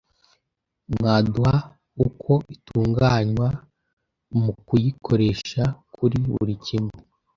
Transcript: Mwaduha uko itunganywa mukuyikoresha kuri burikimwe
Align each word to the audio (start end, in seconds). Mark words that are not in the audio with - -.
Mwaduha 0.93 1.55
uko 2.05 2.31
itunganywa 2.55 3.47
mukuyikoresha 4.43 5.63
kuri 5.95 6.17
burikimwe 6.31 6.95